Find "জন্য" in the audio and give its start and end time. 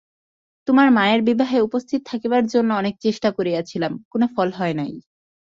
2.45-2.69